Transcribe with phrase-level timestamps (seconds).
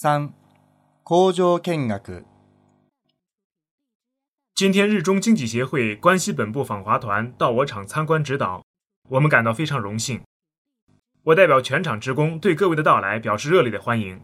[0.00, 0.32] 三、
[1.02, 2.22] 工場見学。
[4.54, 8.62] 今天日中经济协会关西本部访华团到我厂参观指导，
[9.08, 10.20] 我们感到非常荣幸。
[11.24, 14.20] 我代表全厂职工对各位的到来表示热烈的欢迎。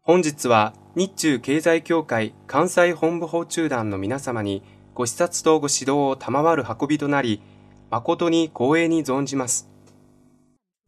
[0.00, 4.62] 本日は日中経済協会関西本部訪中団の皆様に
[4.94, 7.42] ご視察とご指導を賜る運びとなり、
[7.90, 9.68] 誠に光栄に存じます。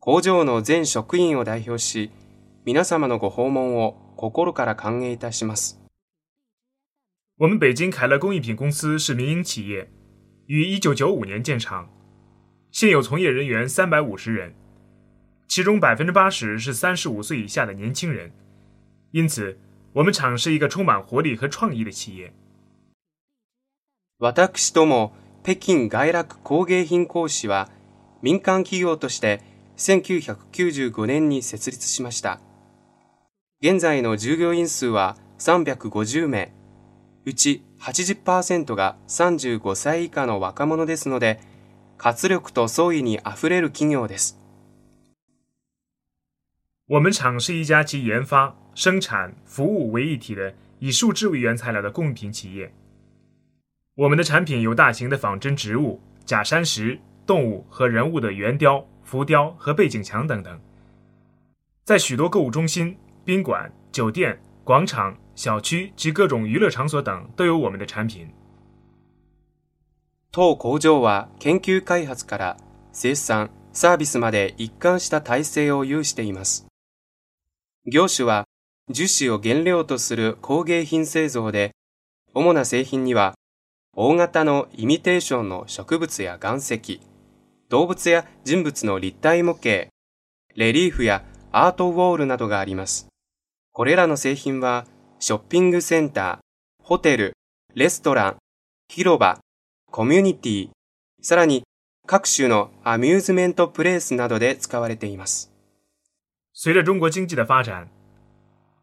[0.00, 2.10] 工場の全職員を代表し、
[2.64, 5.80] 皆様のご訪問を心から歓迎いたします。
[7.36, 9.88] 我们北京凯乐工艺品公司是民营企业，
[10.46, 11.88] 于一九九五年建厂，
[12.70, 14.54] 现有从业人员三百五十人，
[15.48, 18.30] 其中百分之八十是三十五岁以下的年轻人，
[19.10, 19.58] 因此
[19.94, 22.32] 我们厂是一个充满活力和创意的企业。
[24.20, 25.10] 私ども
[25.42, 27.68] 北京外楽工芸品講師は
[28.20, 29.40] 民間企業として
[29.76, 32.38] 1995年に設立しました。
[33.64, 36.52] 現在の従業員数は350名、
[37.24, 41.38] うち80%が35歳以下の若者ですので、
[41.96, 44.36] 活力と創意にあふれる企業です。
[46.88, 52.74] 我们厂是一家集研发、生产、服务为一体的以树脂为原材料的工艺品企业。
[53.94, 60.60] 我们的产品有大型的仿真植物、假山石、动物和人物的圆雕、浮雕和背景墙等等，
[61.84, 68.28] 在许多购物中心、宾馆、酒店、广场、小区及各种娱乐场所等都有我们的产品。
[70.32, 72.56] 当工場は研究開発から
[72.92, 76.66] 生産、サービスまで一貫した体制を有しています。
[77.86, 78.44] 業種は
[78.90, 81.70] 樹脂を原料とする工芸品製造で、
[82.34, 83.34] 主な製品には
[83.94, 87.00] 大型のイミテーションの植物や岩石、
[87.68, 89.90] 動物や人物の立体模型、
[90.56, 93.11] レリーフやアートウォールなどがあります。
[93.74, 94.86] これらの製品は、
[95.18, 97.32] ショッピングセンター、ホテル、
[97.74, 98.36] レストラン、
[98.88, 99.40] 広場、
[99.90, 100.68] コミュニティ、
[101.22, 101.62] さらに
[102.06, 105.50] 各種のアミューズメントプレイスなどで使われています。
[106.52, 107.88] 随着中国经济的发展，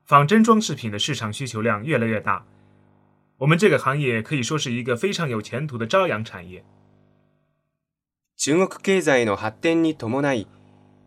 [0.08, 2.44] 仿真装饰品的市场需求量越来越大。
[3.38, 6.64] 我们这个行业可以说是一个非常有前途的朝阳产业。
[8.36, 10.48] 中国経済の発展に伴い、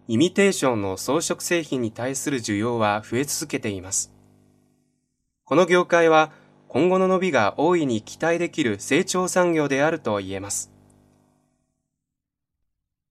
[0.08, 4.12] イミテーションの装飾製品に対する需要は増え続けています。
[5.44, 6.32] この業界は
[6.66, 10.72] 今後の伸びが大いに期待できる成長産業であると言えます。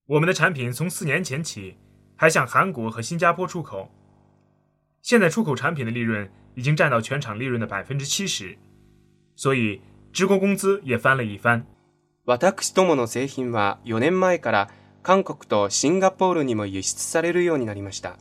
[0.08, 1.78] 我们的产品从四年前起
[2.18, 3.88] 还向韩国和新加坡出口，
[5.02, 8.58] 现在出口产品的利润已经占到全场利润的百分之七十。
[9.38, 9.82] 所以
[10.12, 11.66] 职工工资也翻了一番。
[12.26, 14.70] 私どもの製品は4年前から
[15.04, 18.18] 韓国とシンガポールにも輸出されるようになりました。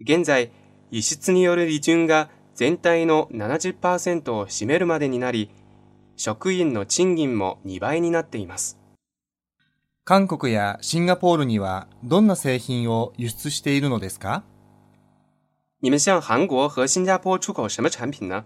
[0.00, 0.50] 現在、
[0.90, 5.50] 輸出による利潤が全体の70%を占めるまでになり、
[6.16, 8.78] 職員の賃金も2倍になっています。
[10.04, 14.42] 韓国やシンガポールにはどんな製品を輸出しているのですか？
[15.82, 18.44] 你们向韩国和新加坡出口什么产品呢？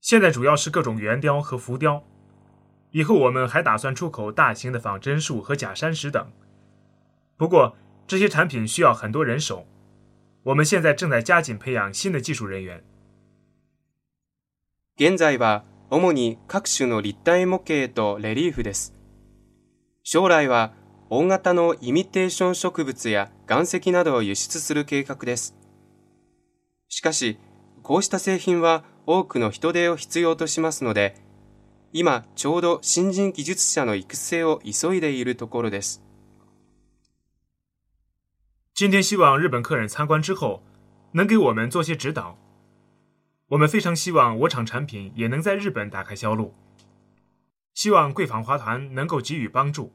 [0.00, 2.02] 现在主要是各种圆雕和浮雕，
[2.92, 6.30] 以后我们还打算出口大型的仿真树和假山石等。
[7.36, 7.76] 不过
[8.06, 9.66] 这些产品需要很多人手，
[10.44, 12.84] 我们现在正在加紧培养新的技术人员。
[14.98, 18.94] 現在は主に各種の立体模型とレリーフです。
[20.02, 20.74] 将来は
[21.08, 25.56] 大型のイミテーション植物や岩石などを輸出する計画です。
[26.88, 27.38] しかし、
[27.82, 31.16] こうした製品は多くの人手を必要としますので、
[31.94, 36.02] 今ちょうど新人技術者の育成を急いでいるところです。
[38.74, 40.62] 今天希望日本客人参观之后，
[41.12, 42.38] 能给我们做些指导。
[43.48, 46.54] 我们非常希望我厂产品也能在日本打开销路。
[47.74, 49.92] 希望贵访华团能够给予帮助。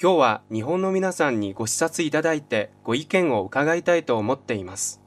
[0.00, 5.02] 今日は日本の皆さんにご視察いただいてご意見を伺いたいと思っています。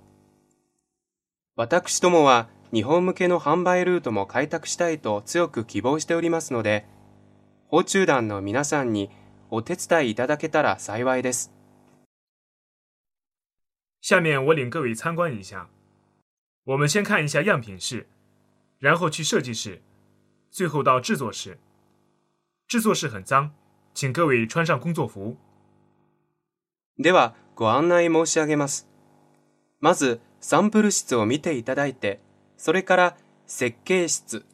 [1.56, 6.86] 私どもは日本向けの販売ルートも開拓したいと強く希望しておりますので、
[7.68, 9.10] 訪中団の皆さんに
[9.50, 11.54] お手伝いいただけたら幸いです。
[14.02, 15.70] 下面我领各位参观一下。
[16.66, 18.06] 我们先看一下样品室，
[18.80, 19.82] 然后去设计室，
[20.52, 21.58] 最后到制作室。
[22.68, 23.52] 制作室很脏，
[23.94, 25.38] 请各位穿上工作服。
[26.98, 28.90] では、ご案内申し上げます。
[29.80, 32.20] まず、サンプル室を見ていただいて、
[32.58, 34.46] それから設計室、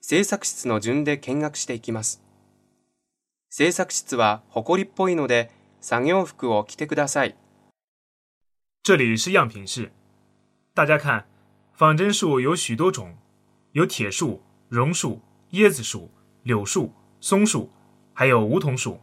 [0.00, 2.22] 制作室の順で見学していきます。
[3.50, 5.50] 制作室は埃っぽいので
[5.80, 7.36] 作業服を着てください。
[8.82, 9.90] 这里是样品室，
[10.74, 11.24] 大家看，
[11.72, 13.14] 仿真树有许多种，
[13.72, 14.40] 有铁树、
[14.70, 15.20] 榕树、
[15.52, 16.08] 椰子树、
[16.42, 16.90] 柳树、
[17.20, 17.68] 松树，
[18.14, 18.98] 还有梧桐树。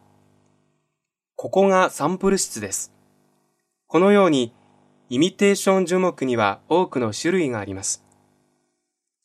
[1.36, 2.92] ここがサンプル室です。
[3.88, 4.54] このように、
[5.10, 8.04] イミテーション樹木には多くの種類があります。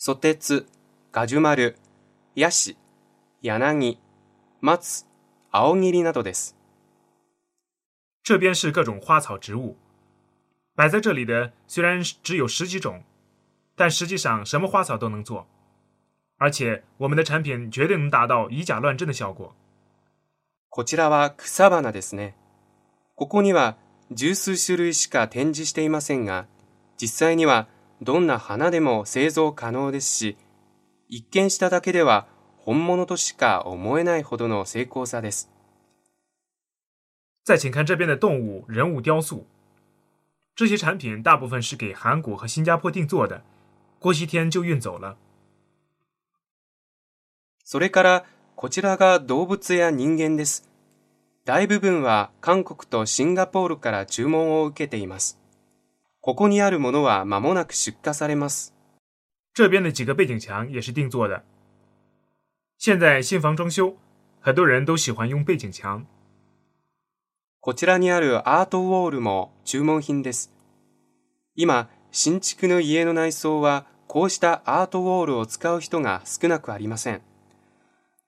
[0.06, 0.66] ソテツ、
[1.12, 1.78] ガジュマル、
[2.36, 2.76] ヤシ、
[3.40, 3.98] 柳、
[4.60, 5.06] 松、
[5.50, 6.54] 青桐などです。
[8.22, 9.76] 这边是各种花草植物，
[10.76, 13.02] 摆在这里的虽然只有十几种，
[13.76, 15.46] 但实际上什么花草都能做，
[16.36, 19.54] 而且我们的产品绝对能达到以假乱真的效果。
[20.68, 22.34] こちらは草花ですね。
[23.14, 23.78] ここには
[24.10, 26.46] 十数種類しか展示していませんが、
[26.98, 27.68] 実際には
[28.04, 30.36] どんな花でも製造可能ですし、
[31.08, 32.26] 一見しただけでは
[32.58, 35.50] 本物としか思えないほどの精巧さです。
[37.44, 39.44] 再请看这边的动物、人物雕塑，
[40.54, 43.42] 这些产品大部分是给韩国和新加坡定做的，
[43.98, 45.16] 过些天就运走了。
[47.64, 48.24] それから、
[48.56, 50.70] こちらが動物や人間です。
[51.44, 55.38] 大部分は韓国とシンガポールから注文を受けています。
[56.26, 58.72] ここにあるものは間もなく出荷されます。
[59.52, 61.44] 这边的几个背景墙也是定做的。
[62.78, 63.96] 现在新房装修，
[64.40, 66.06] 很多人都喜欢用背景墙。
[67.60, 70.50] こちらにあるアートウォールも注文品です。
[71.56, 77.20] 今、新築の家の内装はこうしたアートウォールを使う人が少なくありません。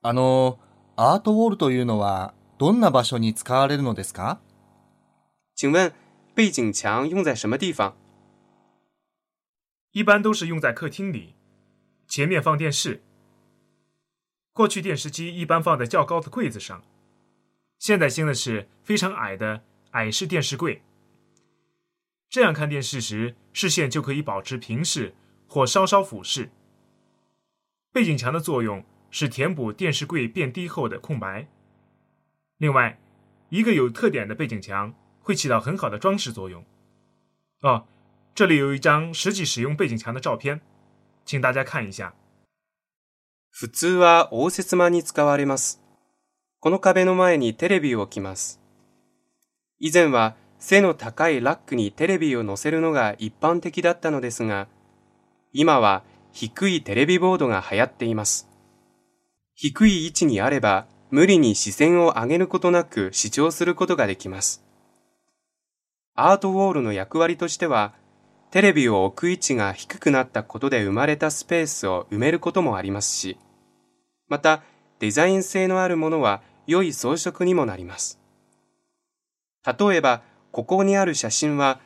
[0.02, 0.58] あの、
[0.96, 4.36] アートウォールというのはどんな場所に使われるのですか？
[5.56, 5.94] 请问
[6.36, 7.96] 背景墙用在什么地方？
[9.92, 11.34] 一般都是用在客厅里，
[12.06, 13.02] 前面放电视。
[14.52, 16.84] 过去电视机一般放在较高的柜子上，
[17.78, 20.82] 现在新的是非常矮的矮式电视柜。
[22.28, 25.14] 这样看电视时，视线就可以保持平视
[25.48, 26.50] 或稍稍俯视。
[27.92, 31.48] 背景墙的作用是填补电视柜变低后的空白。
[32.58, 33.00] 另外，
[33.48, 34.94] 一个有特点的背景墙
[35.26, 36.64] 会起到很好的装饰作用。
[37.60, 37.82] 哦，
[38.32, 40.60] 这里有一张实际使用背景墙的照片，
[41.24, 42.14] 请大家看一下。
[43.50, 45.82] 普通は応接間に使われます。
[46.60, 48.60] この壁の前にテレビを置きます。
[49.80, 54.68] 以前は背の高いラックにテレビを載せるのが一般的だったのですが、
[55.52, 58.48] 今は低いテレビボードが流行っています。
[59.54, 64.62] 低い位置にあれば無理に視線を上げることなく視聴することができます。
[66.16, 67.92] アートウォールの役割としては、
[68.50, 73.38] テレビを置く位置が低くなったことで生まれたスペースを埋めることもありますし、
[74.28, 74.62] また
[74.98, 78.18] デザイン性のあるものは良い装飾にもなります。
[79.66, 80.22] 例えば、
[80.52, 81.80] ここにある写真は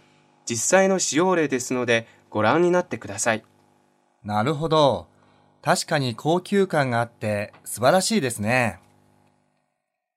[0.48, 3.44] 実際の使用例ですのでご覧になってください。
[4.22, 5.08] なるほど。
[5.60, 8.78] 確かに高級感があって素晴らしいですね。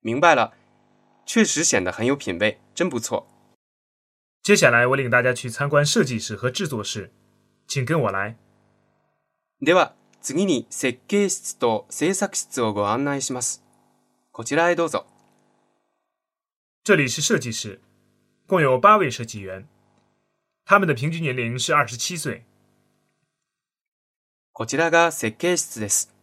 [0.04, 0.52] 明白了，
[1.26, 3.26] 确实显得很有品味，真不错。
[4.44, 7.12] 接下来我领大家去参观设计室和制作室，
[7.66, 8.36] 请跟我来。
[9.62, 13.64] では、次に設計室と制作室をご案内します。
[14.34, 15.06] こちらへどうぞ。
[16.84, 17.80] 这里是设计室，
[18.46, 19.66] 共有八位设计员，
[20.66, 22.44] 他们的平均年龄是二十七岁。
[24.52, 26.14] こちらが設計室です。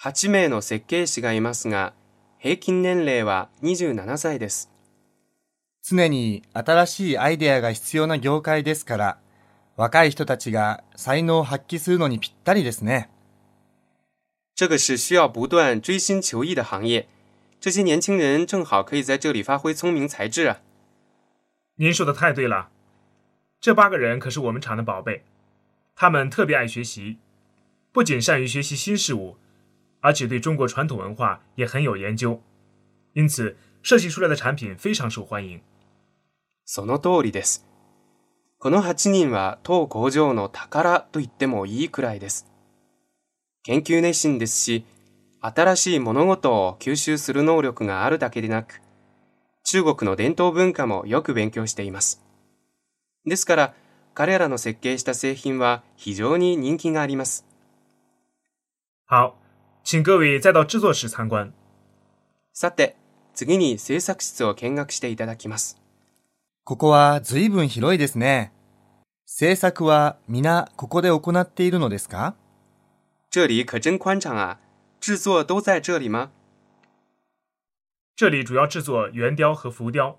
[0.00, 1.92] 8名の設計士がいますが、
[2.38, 4.70] 平均年齢は27歳です。
[5.85, 9.17] 常に新しいアイデアが必要な業界ですから、
[9.75, 13.09] 若い人たちが才能を発揮するのにぴったりですね。
[14.55, 17.07] 这个是需要不断追新求异的行业，
[17.59, 20.61] 这些年轻人正好可以在这里发挥聪明才智啊！
[21.77, 22.69] 您说的太对了，
[23.59, 25.23] 这八个人可是我们厂的宝贝，
[25.95, 27.17] 他们特别爱学习，
[27.91, 29.37] 不仅善于学习新事物，
[30.01, 32.43] 而且对中国传统文化也很有研究，
[33.13, 35.59] 因此设计出来的产品非常受欢迎。
[36.66, 37.64] その通りです。
[38.58, 42.46] この8人は当工場の宝と言ってもいいくらいです。
[43.62, 44.84] 研究熱心ですし、
[45.40, 48.82] 新しい物事を吸収する能力があるだけでなく、
[49.64, 52.24] 中国の伝統文化もよく勉強しています。
[53.24, 53.74] ですから、
[54.14, 57.46] 彼らの設計した製品は非常に人気があります。
[59.08, 59.34] 好，
[59.84, 61.52] 请各位再到制作室参观。
[62.52, 62.96] さて、
[63.34, 65.80] 次に制作室を見学していただきます。
[66.68, 68.52] ここは随分広いですね。
[69.24, 72.34] 制作は皆ここで行っているのですか？
[73.30, 74.58] 这里可真宽敞啊！
[74.98, 76.32] 制作都在这里吗？
[78.16, 80.16] 这里主要制作圆雕和浮雕，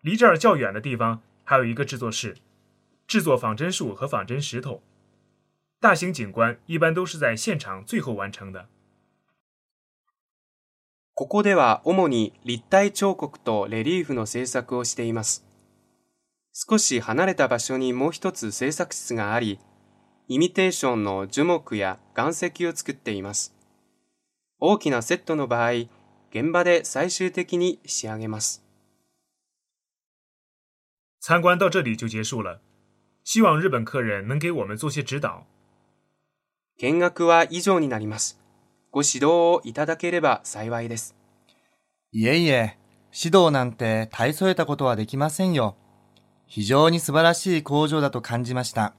[0.00, 2.38] 离这儿较远的地方还有一个制作室，
[3.06, 4.80] 制作仿真树和仿真石头。
[5.82, 8.68] 大型景观一般都是在现场最后完成的。
[11.12, 15.46] ここでは主に立体彫刻とレリーフの制作をしています。
[16.60, 19.60] 少し離れた場所にもう一つ制作室があり、
[20.26, 23.54] イミテーションの樹木や岩石を作っています。
[24.58, 25.70] 大きなセットの場合、
[26.32, 28.64] 現場で最終的に仕上げます。
[31.20, 32.60] 参观到这里就结束了，
[33.22, 35.46] 希望日本客人能给我们做些指导。
[36.78, 38.40] 見学は以上になります。
[38.90, 41.14] ご指導をいただければ幸いです。
[42.10, 42.76] いえいえ、
[43.12, 45.76] 指導なんて大それたことはできませんよ。
[46.48, 48.94] 非常に素晴らしい工場だと感じました。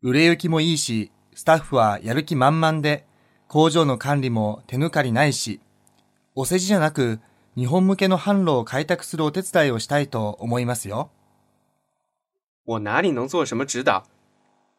[0.00, 3.04] 売れ行きもいいし、スタッフはやる気満々で、
[3.48, 5.60] 工場の管理も手抜かりないし、
[6.34, 7.18] お世辞じゃなく、
[7.56, 11.10] 日本向けの販路を開拓するお手伝いをしたいと思いますよ。
[12.64, 14.04] 我哪里能做什么指导？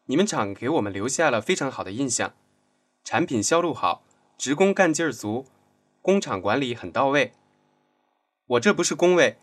[0.06, 2.32] 你们厂给我们留下了非常好的印象，
[3.04, 4.02] 产品销路好，
[4.38, 5.44] 职工干劲儿足，
[6.00, 7.34] 工厂管理很到位。
[8.46, 9.36] 我这不是恭维，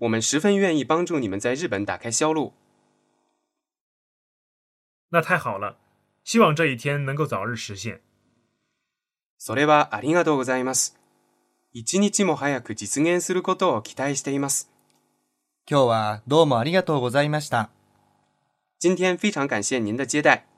[0.00, 2.52] 我们十分愿意帮助你们在日本打开销路。
[5.10, 5.76] 那太好了，
[6.24, 8.00] 希望这一天能够早日实现。
[9.38, 10.96] それはありがとうございます。
[11.72, 14.70] 一日も早く実現することを期待しています。
[15.70, 17.70] 今日はどうもありがとうございました。
[18.78, 20.49] 今天非常感谢您的接待。